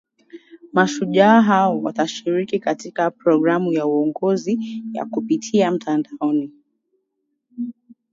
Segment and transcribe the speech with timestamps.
[0.73, 6.51] mashujaa hao watashiriki katika programu ya uongozi ya kupitia mtandaoni